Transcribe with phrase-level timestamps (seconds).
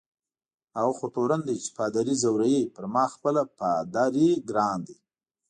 [0.77, 4.11] هغه خو تورن دی چي پادري ځوروي، پر ما خپله پادر
[4.49, 4.97] ګران دی.